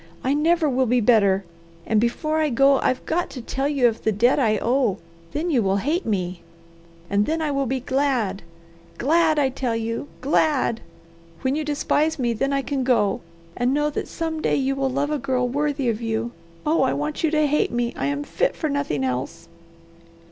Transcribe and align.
I 0.23 0.33
never 0.33 0.67
will 0.67 0.87
be 0.87 0.99
better. 0.99 1.45
And 1.85 2.01
before 2.01 2.39
I 2.39 2.49
go 2.49 2.79
I've 2.79 3.05
got 3.05 3.29
to 3.29 3.39
tell 3.43 3.67
you 3.69 3.87
of 3.87 4.01
the 4.01 4.11
debt 4.11 4.39
I 4.39 4.57
owe; 4.57 4.97
then 5.31 5.51
you 5.51 5.61
will 5.61 5.77
hate 5.77 6.07
me, 6.07 6.41
and 7.07 7.27
then 7.27 7.39
I 7.39 7.51
will 7.51 7.67
be 7.67 7.81
glad! 7.81 8.41
Glad, 8.97 9.37
I 9.37 9.49
tell 9.49 9.75
you! 9.75 10.07
Glad! 10.21 10.81
When 11.43 11.53
you 11.53 11.63
despise 11.63 12.17
me? 12.17 12.33
then 12.33 12.51
I 12.51 12.63
can 12.63 12.83
go, 12.83 13.21
and 13.55 13.75
know 13.75 13.91
that 13.91 14.07
some 14.07 14.41
day 14.41 14.55
you 14.55 14.75
will 14.75 14.89
love 14.89 15.11
a 15.11 15.19
girl 15.19 15.47
worthy 15.47 15.87
of 15.87 16.01
you. 16.01 16.31
Oh 16.65 16.81
I 16.81 16.93
want 16.93 17.23
you 17.23 17.29
to 17.29 17.45
hate 17.45 17.69
me 17.71 17.93
I 17.95 18.07
am 18.07 18.23
fit 18.23 18.55
for 18.55 18.69
nothing 18.71 19.03
else." 19.03 19.47